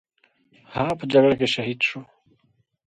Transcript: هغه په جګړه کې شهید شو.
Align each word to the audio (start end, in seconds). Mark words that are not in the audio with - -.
هغه 0.75 0.93
په 0.99 1.05
جګړه 1.11 1.35
کې 1.39 1.47
شهید 1.55 1.79
شو. 1.87 1.99